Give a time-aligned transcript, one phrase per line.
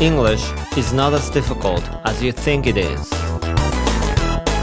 [0.00, 3.10] English is not as difficult as you think it is.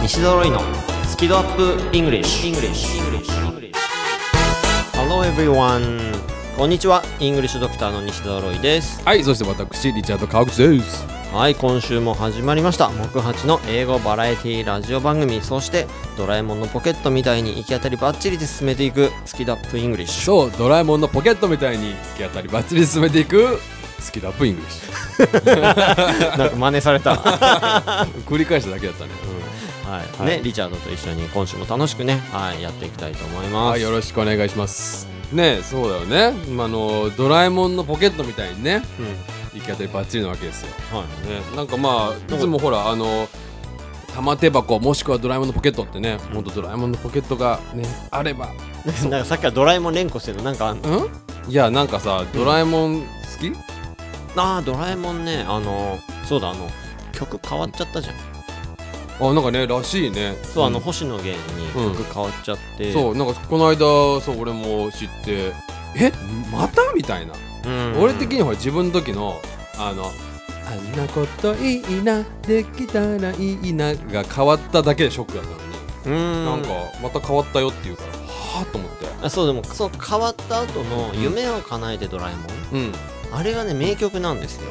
[0.02, 0.62] 西澤ロイの
[1.06, 2.98] スキ度アップ English, English.
[2.98, 3.74] English.
[4.94, 6.16] Hello everyone.
[6.56, 7.04] こんにちは。
[7.20, 9.04] イングリッシュドクターの西澤ロイです。
[9.04, 11.06] はいそして私リチャード川口です。
[11.34, 12.90] はい今週も始まりました。
[12.90, 15.42] 木八の英語バラエティラジオ番組。
[15.42, 15.86] そして
[16.18, 23.60] ドラえもんのポケットみたいに行き当たりばっちりで進めていくスキ度アップイングリッシュそうドラえもんのポケットみたいに行き当たりバッチリ進めていく
[24.06, 27.14] スキルアップイングリッシ なんか真似された。
[27.14, 29.10] ュ 繰り返しただけだったね、
[29.86, 30.38] はい、はい。
[30.38, 33.72] ねリチャードと一緒に今週も楽しくねはいやっていきたいと思います。
[33.72, 35.08] はいよろしくお願いします。
[35.32, 36.38] ねそうだよね。
[36.64, 39.60] あのドラえもんのポケットみたいにねうん。
[39.60, 41.30] 行き当たりバッチリなわけですよ、はい。
[41.30, 43.30] ね、なんかまあいつもほらあの
[44.14, 46.44] 玉手箱もしくはドラえもんのポケットってねほん。
[46.44, 48.50] とドラえもんのポケットがねあれば。
[49.10, 50.90] なんかさっきからドラえもん連呼してるのなんかあんの？
[50.90, 51.02] う
[51.50, 51.52] ん？
[51.52, 53.08] いやなんかさドラえもん好
[53.40, 53.52] き、
[54.36, 55.46] あードラえもんね。
[55.48, 56.70] あのそうだあの
[57.12, 58.16] 曲変わっちゃったじゃん。
[59.18, 60.36] あなんかねらしいね。
[60.44, 60.82] そう、あのん。
[60.82, 61.40] 星野源
[61.78, 61.92] うん。
[61.92, 63.78] に曲変わっちゃって、そうなんかこの間
[64.20, 65.54] そう俺も知って
[65.96, 66.12] え
[66.52, 66.82] また？
[66.94, 67.34] みたいな、
[67.66, 68.02] うん。
[68.02, 69.42] 俺的には自分の時の
[69.78, 70.12] あの
[70.68, 75.44] あんなこといいなできたらいいなが変わっただけでショックだっ
[76.06, 76.46] たのに、うん。
[76.46, 76.68] なんか
[77.02, 79.06] また変わったよって言うからはあと思って。
[79.24, 82.42] あそうでもそう変わった後の「夢を叶えてドラえも
[82.78, 82.84] ん。
[82.84, 82.92] うん」
[83.32, 84.70] あれがね名曲なんですよ。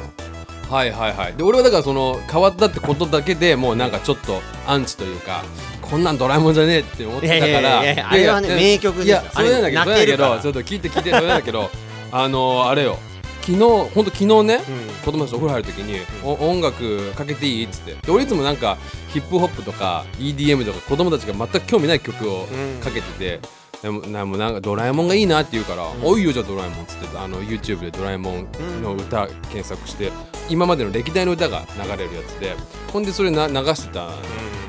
[0.69, 1.33] はいはいはい。
[1.35, 5.43] で俺はだからその変わったってことだけでもうなんかちょっとアンチというか
[5.81, 9.09] こんなんドラえもんじゃねえって思ってたからいやいやいやいやあれはねや名曲です。
[9.09, 11.69] よいやそれなんだけどそれだけどちょっと聞いて聞いてそれなんだけど
[12.11, 12.97] あのあれよ。
[13.41, 14.61] 昨日ほんと昨日ねうん。
[15.05, 17.91] 子供たちとお風呂入るときに、お音楽かけていいっつって。
[17.93, 18.75] で俺いつもなんか
[19.13, 22.81] ヒップホップとか EDM とか子供たちが全く興味ない曲をうん。
[22.83, 23.39] かけてて、
[23.85, 28.47] でもなもうなんかドラえもんがいいなって言うから「おいよじゃあドラえもん」っつってあの YouTube でドラえもん
[28.81, 30.11] の歌検索して
[30.49, 32.55] 今までの歴代の歌が流れるやつで
[32.91, 34.09] ほんでそれな流してた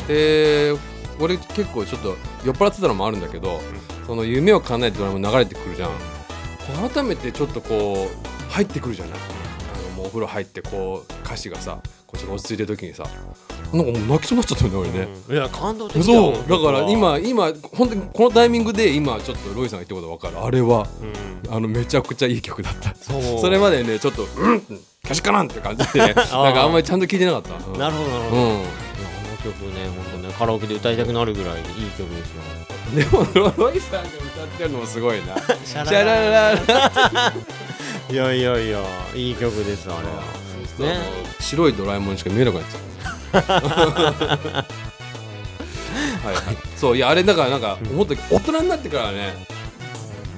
[0.07, 0.75] で
[1.19, 3.63] 俺結構ちょっと酔っ払ってたのもあるんだけど、
[4.07, 6.91] その夢を叶えてドラえもん流れてくるじゃん。
[6.91, 9.19] 改めてちょっとこう入ってくるじゃない？
[9.19, 13.05] あのもうお風呂入ってこう歌詞がさこうちょっと落ち着いてる時にさ
[13.73, 16.33] なんかもう泣きそうになっちゃったんだよ俺ね、いや感動的だそう。
[16.33, 20.45] よだから今今本当にこのタイミングで今ちょっとロイさんが言ったこと分かる。
[20.45, 20.87] あれは
[21.47, 21.55] うん。
[21.55, 22.95] あのめちゃくちゃいい曲だった。
[22.95, 23.23] そう。
[23.41, 27.79] それまでねちょっとうんキャシカランって感じで なんかあんまりちゃんと聞いてなかった、うん。
[27.79, 31.65] なるほどなるほど、いやあの曲ね本当ねカラオケで歌いたくなるぐらいいい
[31.99, 32.43] 曲ですよ。
[32.89, 35.37] うん、でもロイさんが歌ってるのもすごいな。
[35.65, 37.33] シ シャララララ
[38.09, 38.81] いやいやいや
[39.15, 40.23] いい曲ですあれは
[40.79, 40.89] ね。
[40.89, 40.99] ね、
[41.41, 42.83] 白いドラえもんにしか見えなくなっちゃう。
[46.27, 46.57] はいはい。
[46.77, 49.47] そういやあれだからなんか思った大人になってからね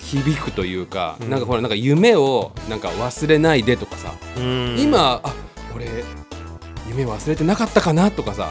[0.00, 1.31] 響くというか、うん。
[1.31, 4.76] なんかほらなんか夢をなんか忘れないでとかさ、うん。
[4.78, 5.34] 今あ
[5.75, 5.87] 俺
[6.88, 8.50] 夢忘れてなかったかなとかさ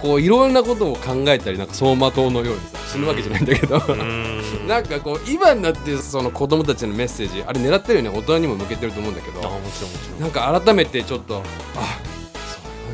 [0.00, 3.80] こういろんなことを考えたりなんか走馬灯のようにさ死ぬわけじゃないんだけど、
[4.68, 9.40] なんかこう今になってその子供たちのメッセージあれ狙ってるよね大人にも向けてると思うんだけど
[10.20, 11.42] なんか改めてちょっと
[11.76, 11.98] あ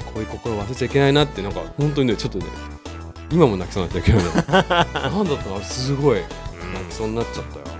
[0.06, 2.46] こういう心忘れちゃいけないなってなんか本当にねちょっとね
[3.30, 4.24] 今も泣きそうになったけどね。
[4.52, 5.56] なんだったの？
[5.56, 6.20] あれすごい。
[6.20, 7.71] 泣きそうになっちゃったよ、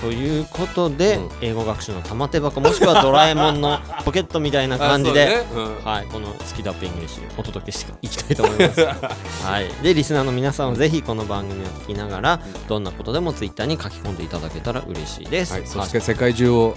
[0.00, 1.28] ということで、うん。
[1.40, 5.76] 英語学習の玉手箱もしくはドラえもんの ポケットみたいな感じで、あそうね。
[5.82, 5.84] うん。
[5.84, 8.80] はい、このスキドアップイングリッシュお届けしていきたいと思います。
[9.44, 15.52] はい、でリスナーの皆さんはぜひこの番組を聞きながらどんなことでもツイッターに書き込んでいただけたら嬉しいです。
[15.52, 16.76] はい、そして世界中を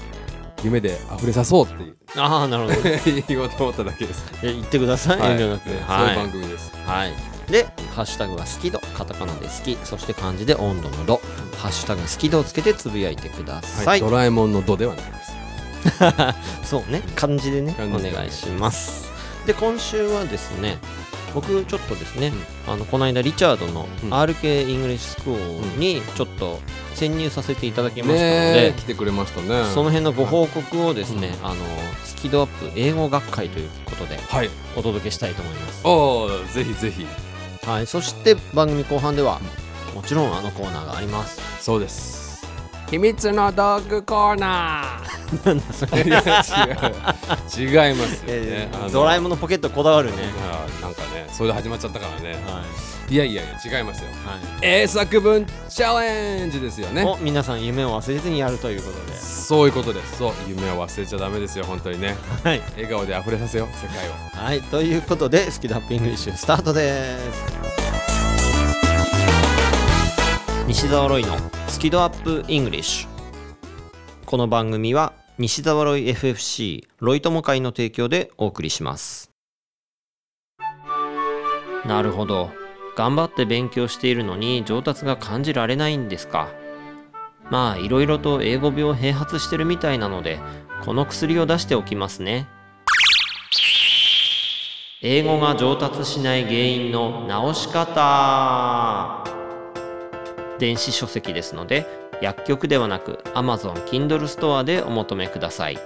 [0.63, 1.95] 夢で溢れさそうっていう。
[2.17, 2.81] ああなるほど。
[3.27, 5.31] 言おうと思っただけです、え言ってください、はい。
[5.31, 5.69] 遠慮なく。
[5.69, 6.15] そういうはい。
[6.15, 6.71] 番組です。
[6.85, 7.30] はい。
[7.51, 11.21] で、ハッシュタグは好き度、カタカナで好き、そして漢字で温度の度、
[11.57, 14.01] ハッシュタグ好き度をつけてつぶやいてくださはいい、。
[14.01, 15.31] ドラえもんの「ド」ではないです
[16.69, 19.09] そうね、漢字でね、お願いします。
[19.45, 20.77] で、今週はですね、
[21.33, 22.31] 僕ちょっとですね、
[22.67, 24.09] あのこの間リチャードのうん。
[24.13, 26.59] RK イングリッシュスクールにちょっと
[26.93, 29.63] 潜入させていただきましたのねでえ、来てくれましたね。
[29.73, 31.55] その辺のご報告をですね、あの
[32.03, 34.49] スキ度アップ英語学会ということではい。
[34.75, 35.81] お届けしたいと思います。
[35.87, 37.07] おーぜひぜひ
[37.63, 39.39] はい、そして番組後半では
[39.93, 41.63] もちろんあのコーナーがあります。
[41.63, 42.20] そうです
[42.91, 45.01] 秘密の道具コーナ
[45.45, 46.05] なんだそれー
[47.57, 47.89] 違う。
[47.89, 48.69] 違いますよね。
[48.73, 50.17] あのドラえもんのポケットこだわるね。
[50.81, 52.31] なんかねそれで始まっちゃったからね。
[52.45, 52.63] は
[53.09, 53.15] い。
[53.15, 54.09] やいやいや違いますよ。
[54.25, 54.39] はい。
[54.61, 57.05] 英作文チャレンジですよね。
[57.05, 59.17] を皆さん夢を忘れずにやるということで。
[59.17, 60.17] そういうことです。
[60.17, 62.17] そう夢を忘れちゃダメですよ本当にね。
[62.43, 62.61] はい。
[62.75, 64.45] 笑顔で溢れさせよう世界を。
[64.45, 67.17] はい、ということで、スキドアップイングリッシュスタートで
[67.77, 67.80] す。
[70.81, 71.37] 西澤ロイの
[71.67, 73.09] スキドアップイングリッシュ。
[74.25, 79.29] この番組は西澤ロイ FFC ロイ友会の提供でお送りします。
[81.85, 82.49] なるほど。
[82.95, 86.49] 頑張って勉強しているのに上達が感じられないんですか。
[87.51, 90.39] まあいろいろと英語病併発してるみたいなので
[90.83, 92.47] この薬を出しておきますね。
[95.03, 99.30] 英語が上達しない原因の直し方。
[100.61, 101.87] 電子書籍ですので
[102.21, 105.79] 薬局ではなく Amazon Kindle ストアでお求めください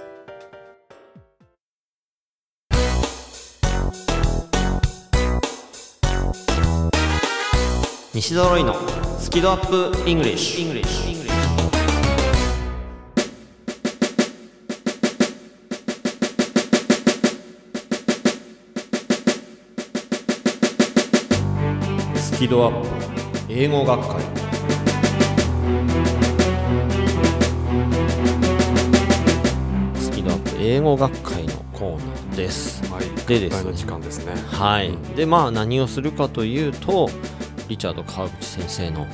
[8.12, 8.74] 西揃いの
[9.18, 10.84] スキドアップ English, English.
[11.08, 11.26] English.
[22.14, 22.88] スキドアップ
[23.48, 24.35] 英語学会
[29.96, 32.82] スキドアップ英語学会のコーナーです。
[32.92, 33.04] はい。
[33.26, 33.72] でですね。
[33.72, 34.34] 時間ですね。
[34.52, 37.10] はい、でまあ何をするかというと
[37.68, 39.06] リチャード川口先生の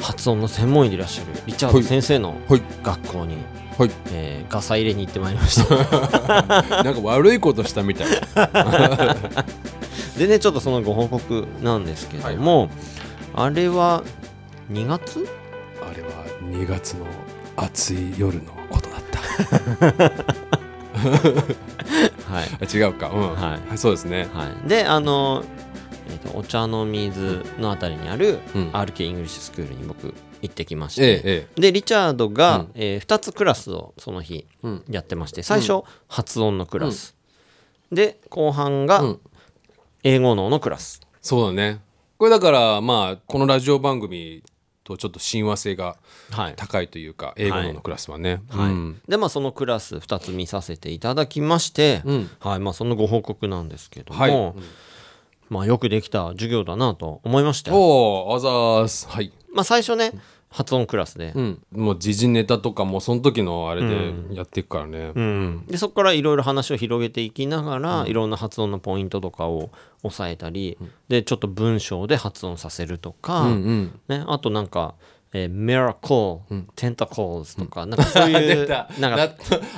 [0.00, 2.62] 発音の専門医でいらっしゃるリチャード先生のはい。
[2.82, 3.36] 学校に、
[3.78, 3.90] はい。
[4.12, 5.74] えーガサ入れに行ってまいりました。
[6.84, 8.06] なんか悪いことしたみたい。
[10.18, 12.68] でねちょっとそのご報告なんですけども、
[13.34, 14.04] あれは
[14.70, 15.26] 2月？
[16.50, 17.06] 2月の
[17.56, 19.20] 暑い夜のことだった。
[22.32, 22.48] はい。
[22.60, 23.08] あ違うか。
[23.08, 23.34] うん。
[23.34, 23.78] はい。
[23.78, 24.28] そうですね。
[24.32, 25.44] はい、であの、
[26.08, 28.70] えーとお茶の水のあたりにあるうん。
[28.72, 30.12] RK イングリッシュスクールに僕
[30.42, 32.70] 行ってきまして、えええでリチャードが、うん。
[32.74, 34.84] え2つクラスをその日えうん。
[34.90, 35.42] やってまして。
[35.42, 37.14] 最初、発音のクラス、
[37.90, 39.20] で後半がうん。
[40.02, 41.80] 英語脳のクラス、そうだね。
[42.18, 44.42] これだからまあこのラジオ番組
[44.84, 45.96] とちょっと親和性が
[46.30, 46.54] はい。
[46.56, 48.70] 高いというか英語のクラスはね、はい。
[48.70, 49.00] うん。
[49.08, 52.30] でまあそのクラス2つ見させていただきまして、うん。
[52.38, 52.60] はい。
[52.60, 54.54] まあ、そのご報告なんですけども、はい。
[55.48, 57.76] まあ、よくできた授業だなと思いましたよ。
[57.76, 59.08] おおあざーす。
[59.08, 59.32] はい。
[59.52, 60.12] まあ、最初ね
[60.54, 61.62] 発音クラスで、うん。
[61.72, 69.72] もう時事ネタとかもその時のあれでやっていくからね、うん、でそこからいろいろ話を広げていきながら、いろんな発音のポイントとかを
[70.04, 70.78] 押さえたり、
[71.08, 74.00] でちょっと文章で発音させるとか、うんうん。
[74.06, 74.94] ね、あとなんか、
[75.36, 76.42] えー、miracle、
[76.76, 78.88] tentacles とか、なんかそうい 出うた。
[79.00, 79.28] なんかな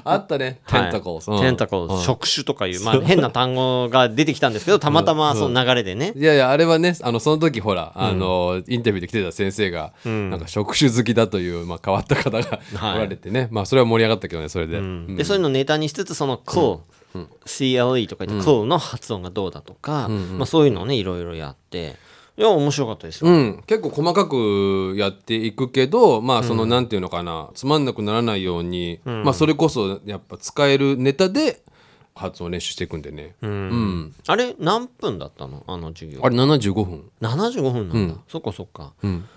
[0.05, 0.61] あったね。
[0.67, 1.41] テンタコルズ、うん。
[1.41, 2.03] テンタコルうん。
[2.03, 12.97] 触手とかいう、まあ、変な単語が出てきたんですけどたまたまその流れでね、いやいやあれはねあのその時ほら、あのインタビューで来てた先生が、なんか職種好きだという、まあ、変わった方が はい。
[12.97, 14.79] おられてね、まあそれは盛り上がったけどねそれで、
[15.17, 16.81] でそういうのをネタにしつつその cool、
[17.47, 21.97] CLE とか言って cool の発音がどうだとか、まあ、そういうのをねいろいろやって
[22.39, 27.49] いや面白かったですよ、うん、結構細かくやっていくけどまあその、なんていうのかな。
[27.55, 31.63] つまんなくならないように、まあそれこそやっぱ使えるネタで
[32.15, 34.15] 発音練習していくんでね、うん。
[34.27, 35.65] あれ何分だったの？
[35.67, 36.21] あの授業。
[36.23, 37.11] あれ75分。
[37.21, 38.09] 75分なん。
[38.09, 39.29] だ、そっかそっか、ん。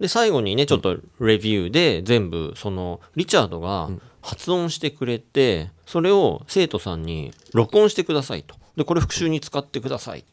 [0.00, 3.88] で最後にねちょっとレビューで全部そのリチャードが
[4.20, 8.56] 発音してくれてそれを生徒さんに録音してくださいと。
[8.76, 10.24] でこれ復習に使ってください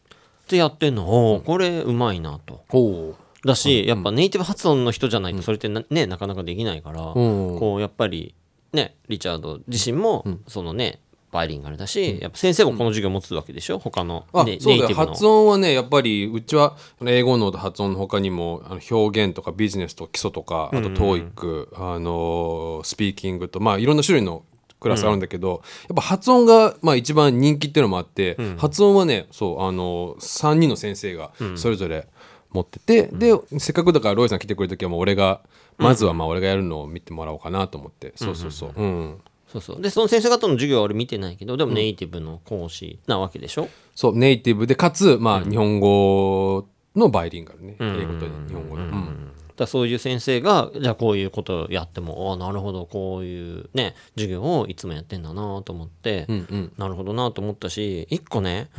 [0.50, 1.44] ってやってんの？
[1.46, 2.64] これうまいなと。
[2.74, 3.16] お
[3.46, 7.60] だしやっぱネイティブ発音の人じゃないとそれってなねなかなかできないからうん。
[7.60, 8.34] こうやっぱり
[8.74, 11.02] ねリチャード自身もそのね
[11.32, 13.78] バイリンガルだしやっぱ先生もこの授業持つわけでしょ？
[13.78, 14.96] 他のネイティブの。
[14.96, 24.44] 発音はねやっぱりうちは英語の発音の他にもあの表現とかビジネスと基礎とかあと TOEIC、あのスピーキングとまあいろんな種類の
[24.80, 32.08] クラスあるんだけど、やっぱ発音がまあ一番人気っていうのもあって、発音はねそうあの3人の先生がそれぞれ
[32.52, 35.42] 持ってて、でせっかくだからロイさん来てくれる時はもう俺が
[35.78, 39.22] まずはまあ俺がやるのを見てもらおうかなと思って、そうそうそう、うん
[39.52, 39.82] そうそう。
[39.82, 56.74] でその先生方の授業は俺見てないけどでもネイティブの講師なわけでしょ、そうネイティブでかつ、まあ日本語のバイリンガルね、英語と日本語の、うんだそういう先生がじゃあこういうことをやってもあなるほどこういうね授業をいつもやってんだなと思って、うんうん。
[56.78, 58.70] なるほどなと思ったし一個ね、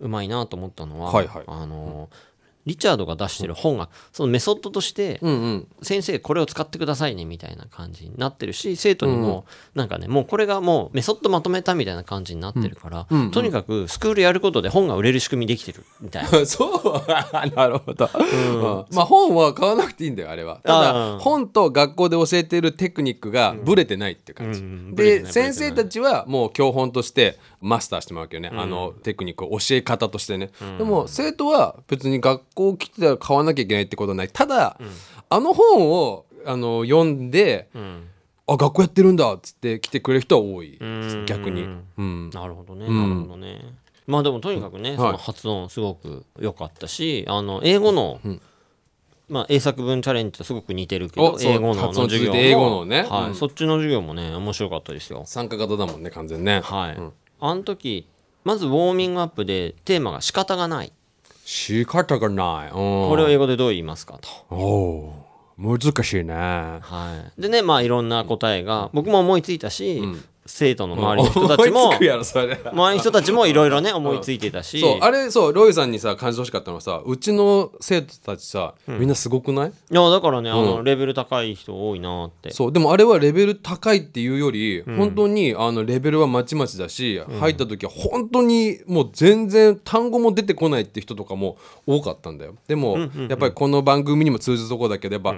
[0.00, 1.44] うまいなと思ったのは、はいはい。
[1.46, 2.08] あの
[2.66, 5.68] リチャードが出してる本がそのメソッドとして、うんうん。
[5.82, 16.30] 先生これを使ってくださいねみたいな感じになってるし生徒にもなんかねもうこれがもうメソッドまとめたみたいな感じになってるから、とにかくスクールやることで本が売れる仕組みできてるみたいな。
[16.46, 17.52] そう。
[17.54, 18.96] なるほど、うん。
[18.96, 20.60] まあ本は買わなくていいんだよあれは。
[20.62, 34.28] たあだー本と学校で教えてるテクニックがブレてないって感じ、うんブレてで先生たちはもう教本としてマスターしてもらうわけよね、あのテクニックを教え方としてね、でも生徒は別に学校来てたら買わなきゃいけないってことはない。
[34.28, 34.78] ただ、
[35.28, 38.08] あの本をあの読んで、うん。
[38.46, 40.78] ああ学校やってるんだっつって来てくれる人は多い。
[40.82, 41.26] ん。
[41.26, 41.68] 逆に。
[41.96, 42.30] うん。
[42.30, 42.96] なるほどね、ん。
[42.96, 43.60] なるほどね。
[44.06, 48.20] まあでもとにかくね、はいその発音すごく良かったしあの英語の、
[49.28, 53.04] まあ、英作文チャレンジとすごく似てるけど英語の授業英語のね。
[53.04, 53.34] はいうん。
[53.34, 55.22] そっちの授業もね面白かったですよ。
[55.26, 56.60] 参加型だもんね完全ね。
[56.60, 56.98] はい、
[57.40, 58.08] あの時
[58.44, 60.92] まずウォーミングアップでテーマが仕方がない
[61.44, 62.72] 仕方がない。
[62.72, 64.18] ここれを英語でどう言いますか？
[64.20, 66.34] と、おー難しいね。
[66.34, 70.02] はい、でねまあいろんな答えが僕も思いついたし、
[70.54, 82.50] 生徒の周りの人たちも思いつくやろそれ周りの人たちもいろいろね思いついてたし、そうあれそうロイさんにさ感じてほしかったのはさうちの生徒たちさみんなすごくない、いやだからねあの、レベル高い人多いなって。
[82.50, 91.56] そうでもあれはレベル高いっていうより、本当にあのレベルはまちまちだし、入った時は本当にもう全然単語も出てこないって人とかも
[91.86, 92.56] 多かったんだよ。
[92.68, 95.34] でも、やっぱりこの番組にも通じるところだけどやっぱ、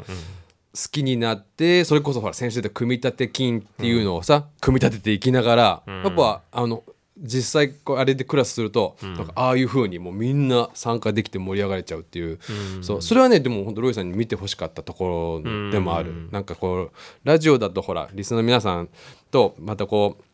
[0.75, 6.83] 好きになってそれこそほら先週で組み立て金っていうのをさ、組み立てていきながら、やっぱあの
[7.17, 12.41] 実際こうあれでクラスすると、なんかああいう風にもうみんな参加できて盛り上がれちゃうっていう、
[12.83, 18.89] そうそれはねでも本当ロイさんに見てほしかったところでもある、なんかこうラジオだとほらリスナーの皆さん
[19.31, 20.25] とまたこう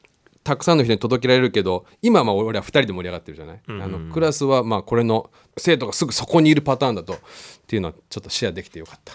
[0.42, 7.18] たくさんの人に届けられるけど今はまあ俺は2人で盛り上がってるじゃない、あのクラスはまあこれの生徒がすぐそこにいるパターンだとっ
[7.66, 9.14] ていうのはちょっとシェアできてよかった。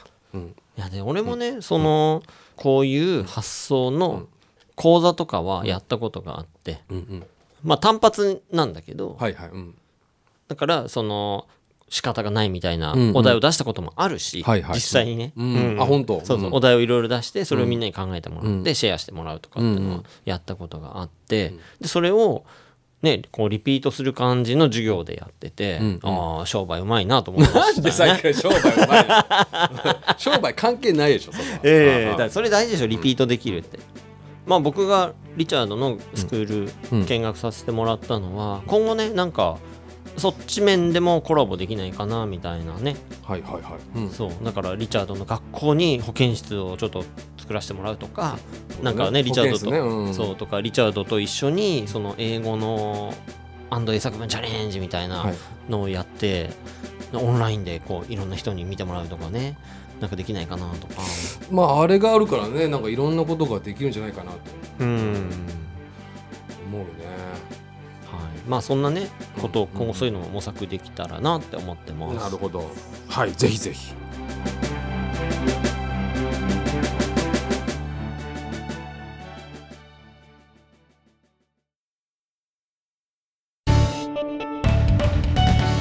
[0.78, 2.24] いやで俺もね、その
[2.56, 4.28] こういう発想の
[4.76, 6.80] 講座とかはやったことがあって、
[7.64, 9.76] まあ単発なんだけど、はいはい、うん。
[10.48, 11.48] だからその
[11.90, 15.78] 仕方がないみたいなお題を出したこともあるし、実際にね、うん。
[15.80, 16.24] あ本当。
[16.26, 22.44] そうお題をいろいろ出してそれをみんなに考えてもらって、シェアしてもらうとかっていうのをやったことがあって、でそれを
[23.06, 30.18] ね、こうリピートする感じの授業でやってて、ああ商売うまいなと思いました、ね、でさっきから商売うまいの？
[30.18, 32.10] 商売関係ないでしょそんなええ。
[32.12, 33.80] ああだそれ大事でしょリピートできるって、
[34.46, 39.58] まあ僕がリチャードのスクール見学させてもらったのは、今後ねなんか
[40.18, 42.96] そっち面でもコラボできないかなみたいなね。
[43.24, 44.10] はいはいはい、うん。
[44.10, 44.32] そう。
[44.44, 47.04] だからリチャードの学校に保健室をちょっと
[47.38, 48.38] 作らせてもらうとか
[48.82, 49.80] なんかねリチャードと、ね。
[49.80, 50.14] うん。
[50.14, 53.14] そうとかリチャードと一緒にその英語の
[53.70, 55.36] アンド英作文チャレンジみたいなはい。
[55.70, 56.52] のをやって、
[57.12, 59.58] オンラインでこういろんな人に見てもらうとかね。
[60.00, 61.02] なんかできないかなとか。
[61.50, 64.38] まああれがあるからねなんかいろんなことができるんじゃないかなと
[64.82, 65.30] うん。
[66.68, 67.05] 思うね。
[67.05, 67.05] はい、
[68.48, 69.08] まあそんなね
[69.42, 72.24] ことを今後そういうのも模索できたらなって思ってます。
[72.24, 72.70] なるほど。
[73.08, 73.94] はいぜひぜひ。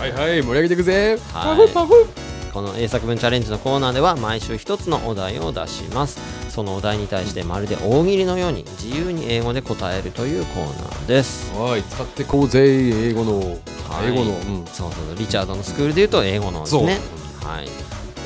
[0.00, 1.18] ーイはいはい盛り上げていくぜ。
[1.32, 1.56] はい。
[1.56, 6.18] パフパフこの英作文チャレンジのコーナーでは毎週一つのお題を出します
[6.58, 11.54] そのお題に対してまるで大喜利のように自由に英語で答えるというコーナーです。
[11.54, 14.32] はい使ってこうぜ英語のはい英語の。
[14.32, 16.98] うんそうそうリチャードのスクールでいうと英語のですね。
[17.44, 17.68] はい。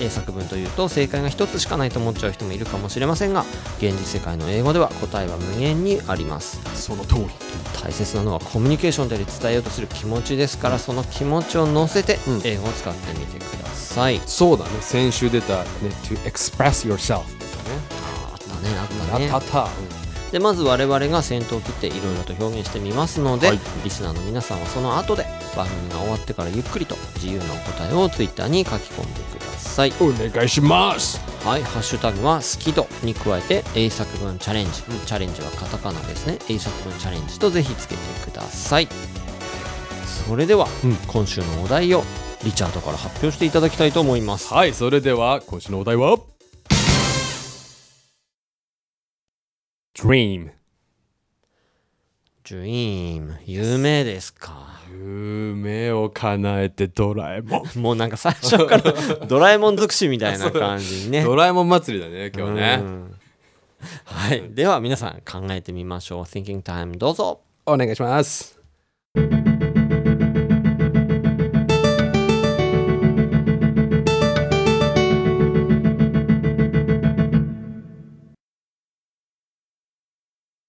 [0.01, 3.45] 英作文というと正解が一つしかないと思っちゃう人もいるかもしれませんが
[3.77, 6.59] 現実世界の英語では答えは無限にあります。
[6.75, 7.27] その通り。
[7.83, 12.41] 大切なのはコミュニケーションで伝えようとする気持ちですからその気持ちを乗せてうん。
[12.45, 14.71] 英語を使ってみてください、そうだね。
[14.81, 15.65] 先週出たね
[16.05, 17.42] to express yourself
[18.63, 19.01] ねあったね。
[19.03, 19.65] あったねあった。
[19.65, 20.03] あった
[20.33, 23.61] でまず我々が先頭を切っていろいろと表現してみますので、はい。
[23.85, 29.93] リスナーの皆さんはその後で番組が終わってからゆっくりと自由なお答えをツイッターに書き込んでください。
[30.01, 31.21] お願いします。
[31.45, 31.63] はい。
[31.63, 36.39] ハッシュタグは好き度に加えて英作文チャレンジ、チャレンジはカタカナですね。
[36.49, 38.89] 英作文チャレンジとぜひつけてください。
[40.27, 40.97] それでは、うん。
[41.09, 42.05] 今週のお題を
[42.43, 44.55] リチャードから発表していただきたいと思います。
[44.55, 44.73] はい。
[44.73, 46.32] それでは今週のお題は？
[50.03, 50.51] Dream.
[52.45, 53.37] Dream.
[53.47, 54.81] 夢ですか？
[54.91, 57.67] 夢を叶えてドラえもん。
[57.81, 58.93] もうなんか最初から
[59.27, 61.23] ドラえもん尽くしみたいな感じにね。
[61.25, 63.15] ドラえもん祭りだね今日ね、うん。
[64.05, 64.43] はい。
[64.51, 66.23] では皆さん考えてみましょう。
[66.25, 67.41] Thinking time どうぞ。
[67.65, 68.59] お願いします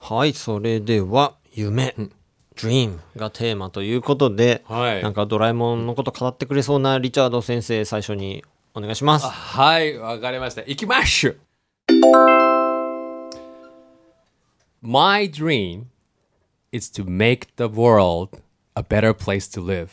[0.06, 1.96] はいそれでは夢、
[2.58, 5.02] Dream がテーマということで、はい。
[5.02, 8.44] なんかドラえもんのこと語ってくれそうなリチャード先生最初に
[8.74, 9.28] お願いします。
[9.28, 10.62] はいわかりました。
[10.64, 11.38] 行きましょう。
[14.82, 15.84] My dream
[16.74, 18.42] is to make the world
[18.76, 19.88] a better place to live.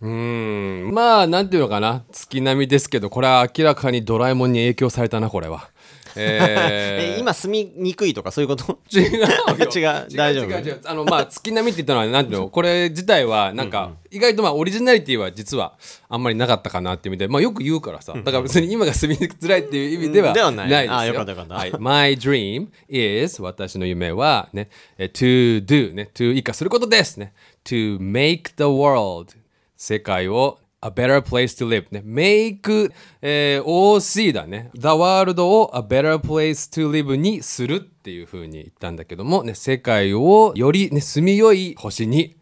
[0.00, 0.94] うーん。
[0.94, 2.04] まあなんていうのかな。
[2.10, 5.68] 月並みですけどこれは明らかにドラえもんに影響されたなこれは
[6.16, 8.78] ええ今住みにくいとかそういうこと？
[8.92, 9.26] 違うよ。
[9.74, 10.50] 違う大丈夫？
[10.50, 10.64] 違う。
[10.66, 12.48] 違うあのまあ月並みって言ったのはなんていうの？
[12.48, 15.74] これ自体はなんか意外とまあオリジナリティは実は
[16.08, 18.12] あんまりなかったかなって意味でまあよく言うからさ。
[18.14, 20.70] だから別に今が住みづらいっていう意味ではない。
[20.70, 20.98] ないですよ。
[20.98, 21.54] あよかったよかった。
[21.54, 21.72] はい。
[21.78, 27.32] My dream is 私の夢はねえ to do ね to 以下することですね。
[27.64, 29.34] to make the world
[29.76, 32.02] 世界を a better place to live ね。
[32.04, 34.70] Make、えー OC だね。
[34.74, 42.36] The world を a better place to live にするっていう風に言ったんだけどもね世界をよりね住みよい星に。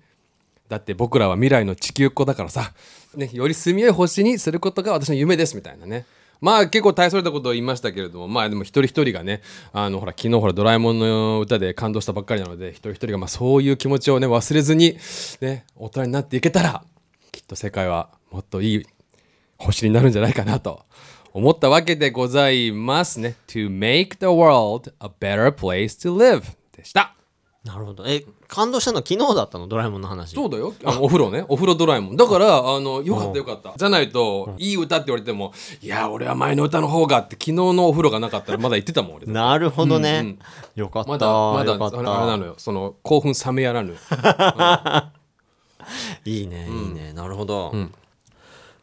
[0.69, 2.73] だって僕らは未来の地球っ子だからさ、
[3.15, 6.05] ね、より住みよい星にすることが私の夢ですみたいなね。
[6.41, 9.41] まあ結構大それたことを言いましたけれどもまあでも一人一人がね
[9.73, 14.99] あのほら昨日ほらドラえもんの歌で感動したばっかりなので一人一人がまあそういう気持ちをね忘れずに
[15.41, 16.85] ね大人になっていけたら
[17.37, 18.87] きっと世界はもっといい
[19.59, 20.87] 星になるんじゃないかなと
[21.35, 23.37] 思ったわけでございますね。
[23.49, 27.15] To make the world a better place to live でした。
[27.63, 28.07] なるほど。
[28.07, 30.35] え感動したの昨日だったのドラえもんの話。
[30.35, 30.73] そうだよ。
[30.85, 31.45] あのお風呂ね。
[31.49, 32.17] お風呂ドラえもん。
[32.17, 33.75] だからあのよかったよかった。
[33.77, 40.39] じゃないといい歌って言われてもいや俺は前の歌の方がって昨日のお風呂がなかったらまだ言ってたもん俺なるほどね、
[40.75, 42.55] よかったまだまだあれなたのよ。
[42.57, 43.95] その興奮冷めやらぬ
[46.25, 47.73] いいねいいね、なるほど、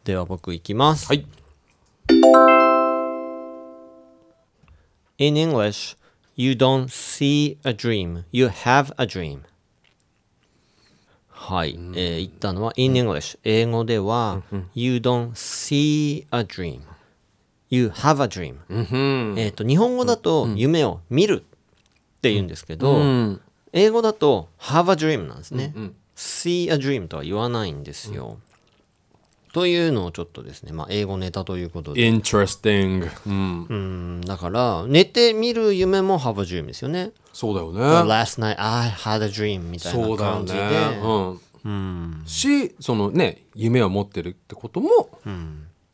[0.04, 1.26] では僕いきます、はい
[5.20, 5.96] In English
[6.36, 9.42] you don't see a dream you have a dream
[11.30, 14.42] はい、えー言ったのは in English 英語では、
[14.74, 16.82] You don't see a dream
[17.70, 21.44] You have a dream、えっ、と日本語だと夢を見る
[22.18, 23.02] って言うんですけど、
[23.74, 25.74] 英語だと have a dream なんですね、
[26.16, 28.40] see a dream とは言わないんですよ、
[29.54, 33.66] というのをちょっとですね、まあ、英語ネタということで、Interesting うん。
[33.70, 33.74] う
[34.20, 37.82] ん、だから寝て見る夢も have a dream ですよね、そうだよね。
[38.10, 41.02] Last night I had a dream みたいそうだよな感じで、ね
[41.66, 42.24] うん。
[42.26, 45.10] しそのね夢を持ってるってことも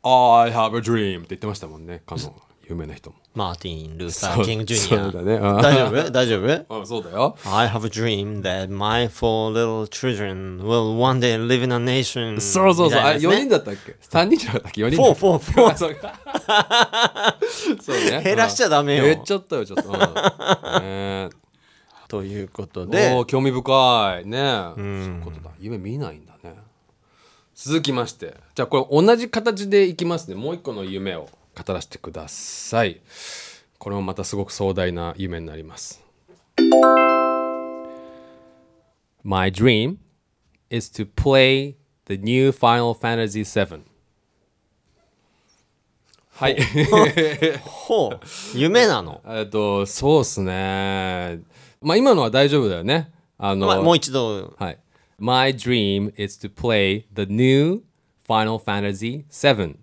[0.02, 2.34] I have a dream って言ってましたもんねかの
[2.70, 3.16] 有名な人も。
[3.34, 5.34] マーティン・ルーサー・キング・ジュニそうだね。
[5.38, 6.10] うんア大丈夫？
[6.10, 6.66] 大丈夫？
[6.82, 7.36] あそうだよ。
[7.44, 12.38] I have a dream that my four little children will one day live in a nation
[12.40, 13.00] そうそうそう。
[13.00, 13.40] あ4みたいなやつね。
[13.40, 16.14] 人だったっけ？3人じゃなかったっけ？4人 Four, four, four あそうか
[17.82, 18.22] そうね。
[18.22, 19.04] 減らしちゃダメよ。
[19.04, 20.82] 減っちゃったよちょっと、うん。
[20.82, 21.30] ね。
[22.08, 24.38] ということおでー興味深いね。
[24.76, 25.50] そういうことだ。
[25.60, 26.56] 夢見ないんだね。
[27.54, 28.34] 続きまして。
[28.54, 30.34] じゃあこれ同じ形でいきますね。
[30.34, 33.00] もう一個の夢を語らせてください
[33.78, 36.02] これもまたすごく壮大な夢になります
[39.22, 39.96] My dream
[40.70, 41.74] is to play
[42.06, 43.82] the new Final Fantasy VII
[46.32, 46.56] はい
[47.60, 48.20] ほう
[48.54, 51.40] 夢なの、えっとそうっすね
[51.80, 54.78] まあ今のは大丈夫だよねあの、まあ、もう一度はい。
[55.18, 57.82] My dream is to play the new
[58.26, 59.76] Final Fantasy VII.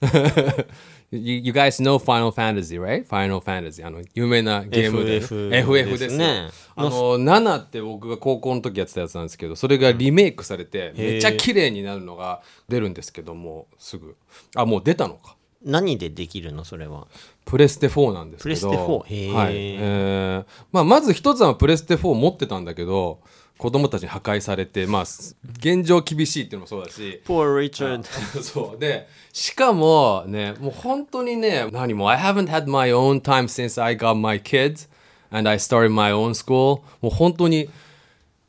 [1.10, 3.06] you, you guys know Final Fantasy, right?
[3.06, 3.86] Final Fantasy.
[3.86, 6.50] あの、有名なゲームで、FF FF ですねね。
[6.76, 14.16] あの、7って僕が高校の時やってたやつなんですけど、それがリメイクされて、めっちゃ綺麗になるのが出るんですけども、すぐ。
[14.56, 15.36] あ、もう出たのか。
[15.62, 16.64] 何でできるの？
[16.64, 17.06] それは
[17.44, 23.20] プレステ4なんですけどプレステ4へーはいえーまあ、まず一つはプレステ4持ってたんだけど
[23.60, 27.20] 子供たちに破壊されて、まあ、現状厳しいっていうのもそうだし。
[27.26, 28.04] Poor Richard.
[28.42, 28.80] そう。
[28.80, 34.88] でしかもねもう本当にね何も I haven't had my own time since I got my kids
[35.30, 37.68] and I started my own school もう本当に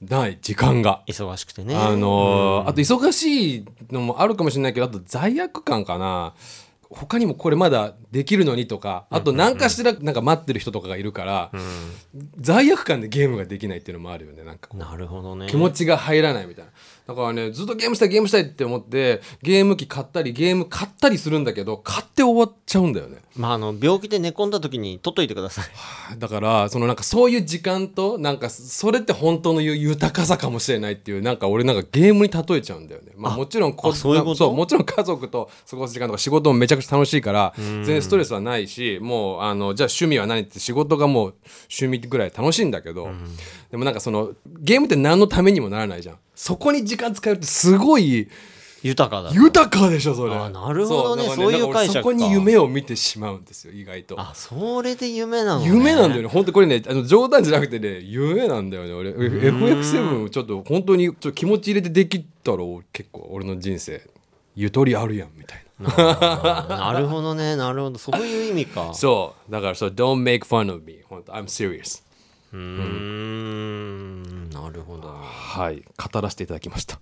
[0.02, 1.02] ない時間が。
[1.08, 1.76] 忙しくてね。
[1.76, 6.34] あのーあと忙しいのもあるかもしれないけどあと罪悪感かな
[6.92, 11.52] 他にもこれまだできるのにとかあと何かしらなんか待ってる人とかがいるから、
[12.38, 15.48] 罪悪感でゲームができないっていうのもあるよねなんかなるほどね。
[15.48, 16.72] 気持ちが入らないみたいな
[17.08, 23.20] だからねずっとゲームしたいゲームしたいって思ってゲーム機買ったりゲーム買ったりするんだけど買って終わっちゃうんだよね。
[23.36, 25.66] まああの病気で寝込んだ時に取っといてください。
[26.20, 34.52] だからそのなんかそういう時間となんかそれって本当の豊かさかもしれないっていうなんか俺なんかゲームに例えちゃうんだよね、まあ、もちろんこあそういうこと？
[34.52, 41.34] もちろん家族と過ごす時間とか仕事もめちゃくちゃ楽しいから全然ストレスはないしもうあのじゃあ趣味は何って仕事がもう
[41.72, 43.10] 趣味ぐらい楽しいんだけど、
[43.72, 46.18] でもなんかそのゲームって何のためにもならないじゃん。
[46.36, 48.28] そこに時間使えるってすごい
[48.84, 50.34] 豊かだ豊かでしょそれ。
[50.34, 51.30] あなるほどね。
[51.30, 52.00] そういう解釈か。
[52.00, 54.20] そこに夢を見てしまうんですよ意外と。
[54.20, 59.12] あそれで夢なの、ね、夢なんだよね本当これねあの冗談じゃなくてね夢なんだよね俺。
[59.12, 64.02] FF7 ちょっと本当にちょっと気持ち入れてできたら俺結構俺の人生
[64.56, 68.88] ゆとりあるやんみたいあなるほどねなるほどそういう意味か。
[68.88, 71.34] なそうだからそう Don't make fun of me 本当。
[71.34, 72.02] I'm serious
[72.54, 74.50] うーん。
[74.50, 75.10] なるほど。
[75.10, 75.84] はい。
[76.12, 77.00] 語らせていただきました。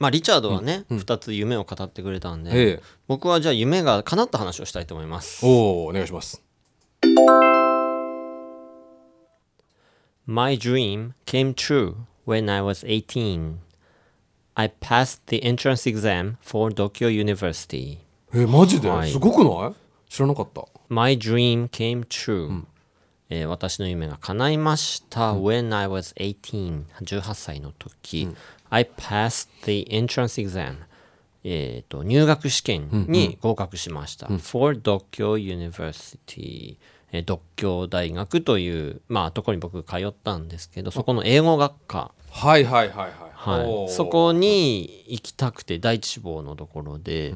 [0.00, 2.82] まあリチャードはね、2つ夢を語ってくれたんで、ええ。
[3.06, 5.44] 僕はじゃあ夢が叶った話をしたいと思います。
[5.46, 6.42] おおお願いします。
[10.26, 11.94] My dream came true
[12.26, 13.56] when I was 18
[14.56, 17.98] I passed the entrance exam for Tokyo University.
[18.34, 19.10] えマジで、はい。
[19.10, 19.74] すごくない？
[20.08, 20.64] 知らなかった。
[20.88, 22.62] My dream came true、
[23.30, 28.28] えー私の夢が叶いました、When I was 18 18歳の時、
[28.70, 30.76] I passed the entrance exam
[31.42, 36.76] えーと入学試験に合格しました、for Dokyo University
[37.12, 47.34] えー独協大学という、まあ、ところに僕通ったんですけどそこの英語学科、はいはいはいはい、はい、そこに行きたくて第一志望のところで、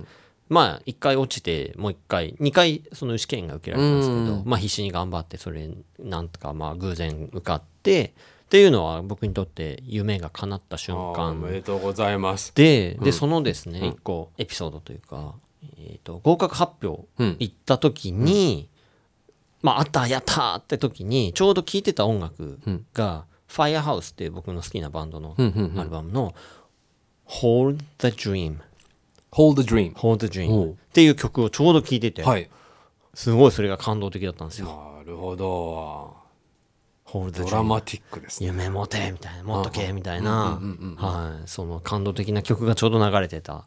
[0.49, 8.15] まあ1回落ちてもう1回2回その試験が受けられたんですけど、まあ必死に頑張ってそれなんとかまあ偶然受かって
[8.47, 12.53] っていうのは僕にとって夢が叶った瞬あーお間めでとうございます。
[12.55, 15.35] ででそのですね、一個エピソードというか、
[15.77, 18.71] えー、と合格発表うん行った時に、
[19.61, 22.59] まああったやったーって時にちょうど聴いてた音楽
[22.95, 26.35] が、Firehouse っていう僕の好きなバンドのアルバムの
[27.29, 28.61] 「Hold the Dream」
[29.33, 32.49] Hold the dream「Hold the お Dream う」っていう曲をちょうど聴いてて、はい。
[33.14, 34.67] すごいそれが感動的だったんですよ。
[34.99, 36.17] なるほど。
[37.07, 38.49] Hold the ドラマティックですね。
[38.49, 40.61] 夢持てみたいな持っとけみたいな、
[40.97, 43.64] はい、その感動的な曲がちょうど流れてた。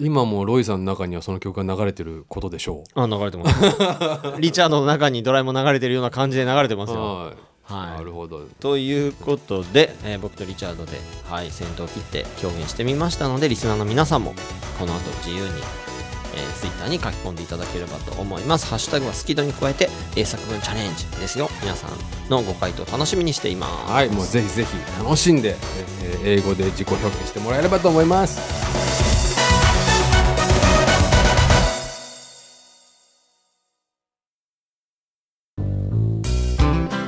[0.00, 3.60] 今もロイさんの中にはその曲が流れてることでしょあ流れてます。
[4.40, 6.96] リチャードの中にドラえもん流れてるような感じで流れてますう。
[6.96, 7.00] よ。
[7.00, 7.34] はい。
[7.66, 8.42] はいなるほど。
[8.60, 10.98] ということで、えー僕とリチャードで、
[11.28, 14.34] はい、先頭を切って表現してみましたのでリスナーの皆さんも
[14.78, 15.48] この後自由に、
[16.34, 18.66] えー、ツイッターに書き込んでいただければと思います。
[18.66, 21.48] ハッシュタグはスキドに加えて英作文チャレンジですよ。
[21.62, 23.92] 皆さんのご回答楽しみにしています。
[23.92, 25.56] はい、もうぜひぜひ楽しんで、
[26.02, 28.83] えー英語で自己表現してもらえればと思います。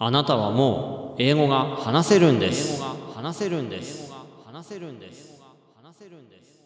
[0.00, 2.80] あなたはもう英語が話せるんです。
[3.16, 4.12] 話せるんです。
[4.46, 5.42] 話せるんです。
[5.82, 6.60] 話せるんです。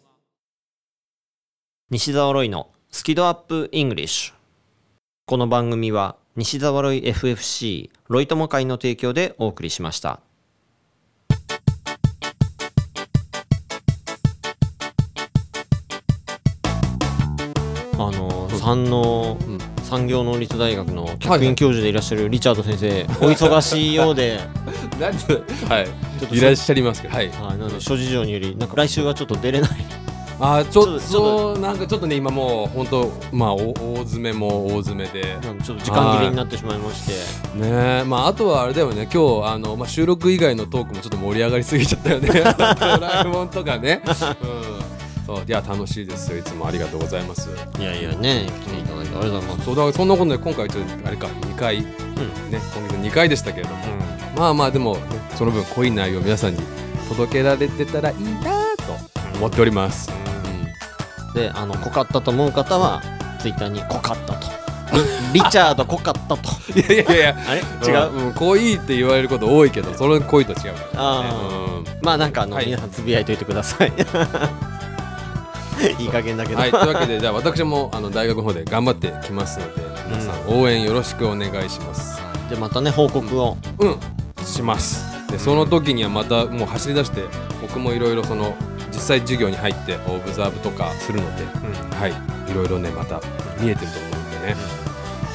[1.89, 4.35] 西澤ロイのスキドアップイングリッシュ。
[5.25, 10.21] この番組は西澤ロイ FFC ロイ友会の提供でお送りしました。
[17.95, 24.41] あの山王うん産業能率大学の客員教授でいらっしゃるリチャード先生、 お忙しいようで、
[24.99, 25.35] なんで、
[25.69, 25.87] はい。
[26.19, 27.29] ちょっといらっしゃいますけど、はい。
[27.29, 29.71] はい、なので諸事情によりなんか来週はちょっと出れない。
[30.41, 35.37] あー、ちょっと、なんかちょっとね、今もう、本当、まあ、お大詰めも大詰めで。
[35.63, 37.13] ちょっと時間切れになってしまいまして、
[37.59, 39.07] ねえまああとはあれだよね。
[39.13, 42.29] 今日あの、まあ、収録以外のトークもちょっと盛り上がりすぎちゃったよね。
[42.29, 44.82] ドラえもんとかね、うん、
[45.41, 46.39] いや楽しいですよ。
[46.39, 47.49] いつもありがとうございます。
[47.79, 49.65] いやいやね来ていただいてありがとうございます。
[49.65, 51.87] そうだからそんなことで今回ちょっとあれか2回、ね
[52.51, 53.77] 今月2回でしたけれども、
[54.37, 55.01] まあまあでも、ね、
[55.37, 56.61] その分濃い内容を皆さんに
[57.09, 58.95] 届けられてたらいいなと
[59.37, 60.11] 思っております、
[61.35, 63.03] であの濃かったと思う方は
[63.41, 64.63] ツイッターに濃かったと。
[65.33, 66.51] リ リチャード濃かったと。
[66.79, 67.63] いやいやいや あれ？
[67.91, 71.35] 違う、うん、濃いって言われること多いけどそれ濃いと違うから、ね、あ
[71.79, 71.85] うん。
[72.03, 72.67] まあなんかあの、はい。
[72.67, 73.93] 皆さんつぶやいといてください
[75.99, 82.21] いい加減だけど、はい、というわけでじゃあ私もあの大学の方で頑張ってきますので皆さん応援よろしくお願いします。
[82.49, 83.97] でまたね報告を、うん、
[84.45, 85.05] します。
[85.31, 87.23] でその時にはまたもう走り出して
[87.61, 88.55] 僕もいろいろその
[88.93, 91.45] 実際授業に入ってオブザーブとかするので、
[91.97, 92.33] はい。
[92.53, 93.21] いろいろねまた
[93.61, 94.57] 見えてると思うんでね、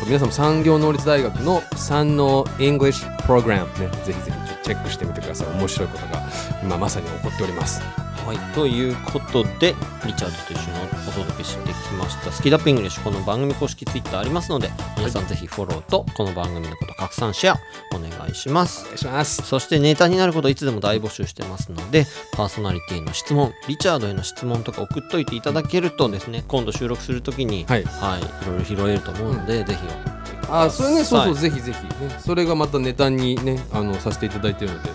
[0.05, 5.47] 皆さんも産業能率大学の産能 English プログラムねぜひぜひチェックしてみてください。
[5.57, 6.21] 面白いことが
[6.61, 7.81] 今まさに起こっております。
[8.27, 9.73] はい、ということで
[10.05, 10.77] リチャードと一緒に
[11.07, 17.59] お届けしてきましたスキドアップイングリッシュこの番組公式ツイッターありますので皆さんぜひフォローとこの番組のこと拡散シェア
[17.95, 18.81] お願いします。
[18.81, 19.43] お願いします。
[19.43, 27.83] そしてネタになることいつでも大募集してますのでパーソナリティの質問リチャードへの質問とか送っといていただけるとですね今度収録するときに、はい。
[27.85, 30.16] はい、いろいろ拾えると思うので、ぜひ送ってください
[30.49, 31.41] あそれねそうそう、はい。
[31.41, 32.17] ぜひぜひね。
[32.19, 34.89] それがまたネタにねあのさせていただいてるので、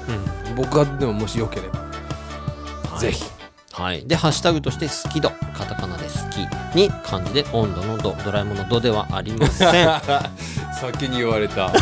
[0.56, 3.00] 僕がでももしよければ、はい。
[3.00, 3.24] ぜひ。
[3.72, 9.68] はい、でハッシュタグとして「好き度」カタカナで「好き」に漢字で「温度の度」ドラえもんの「度」ではありません。
[9.68, 9.88] い
[10.78, 11.72] 先に言われた。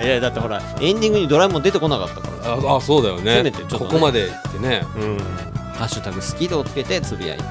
[0.00, 2.28] やだってほらエンディングにドラえもん出てこなかったか
[2.62, 2.72] ら。
[2.72, 3.34] ああそうだよね。
[3.34, 3.84] せめてちょっとね。
[3.86, 4.84] ここまでってね。
[4.96, 5.18] うん。
[5.74, 7.44] ハッシュタグ好き度をつけてつぶやいて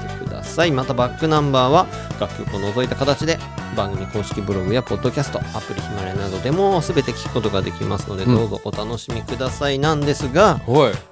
[0.44, 0.72] さい。
[0.72, 1.86] またバックナンバーは
[2.20, 3.38] 楽曲を除いた形で
[3.76, 8.36] 番組公式ブログやポッドキャストアプリヒマラヤなどでも全て聞くことができますのでうん。
[8.36, 9.78] どうぞお楽しみください。
[9.78, 10.60] なんですが、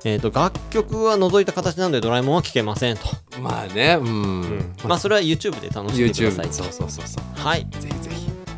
[0.05, 3.03] えー、と楽曲は除いた形なのでドラえもんは聴けませんと、
[3.40, 6.53] まあねうん、まあそれは YouTube で楽しんでくだ YouTube さいと。
[6.53, 7.25] そうそうそうそう。
[7.40, 7.66] はい。
[7.71, 8.02] ぜひ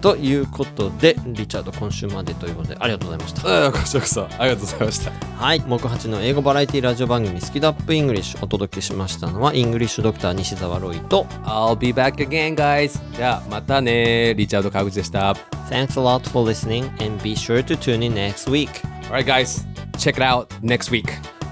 [0.04, 3.64] ということでリチャード今週までということでありがとうございました。
[3.64, 5.10] ああこちらこそありがとうございました。
[5.10, 5.60] はい。
[5.62, 11.24] 木八の英語バラエティラジオ番組「スキ度アップイングリッシュ」お届けしましたのはイングリッシュドクター西澤ロイと。
[11.46, 15.32] I'll be back again guys じゃあまたねリチャード川口でした。
[15.70, 18.68] Thanks a lot for listening and be sure to tune in next week.
[19.10, 21.06] Alright guys check it out next week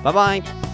[0.05, 0.13] Bye
[0.43, 0.72] bye.